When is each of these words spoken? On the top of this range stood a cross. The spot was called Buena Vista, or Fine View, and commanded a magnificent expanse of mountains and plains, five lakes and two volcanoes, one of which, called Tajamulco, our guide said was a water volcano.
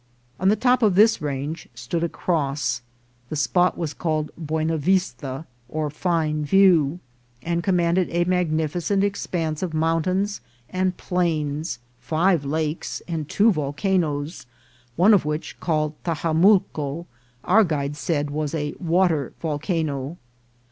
On 0.39 0.49
the 0.49 0.55
top 0.55 0.81
of 0.81 0.95
this 0.95 1.21
range 1.21 1.69
stood 1.75 2.03
a 2.03 2.09
cross. 2.09 2.81
The 3.29 3.35
spot 3.35 3.77
was 3.77 3.93
called 3.93 4.31
Buena 4.35 4.75
Vista, 4.79 5.45
or 5.69 5.91
Fine 5.91 6.43
View, 6.45 6.97
and 7.43 7.61
commanded 7.63 8.09
a 8.09 8.23
magnificent 8.25 9.03
expanse 9.03 9.61
of 9.61 9.75
mountains 9.75 10.41
and 10.71 10.97
plains, 10.97 11.77
five 11.99 12.43
lakes 12.43 13.03
and 13.07 13.29
two 13.29 13.51
volcanoes, 13.51 14.47
one 14.95 15.13
of 15.13 15.23
which, 15.23 15.59
called 15.59 15.93
Tajamulco, 16.03 17.05
our 17.43 17.63
guide 17.63 17.95
said 17.95 18.31
was 18.31 18.55
a 18.55 18.73
water 18.79 19.33
volcano. 19.39 20.17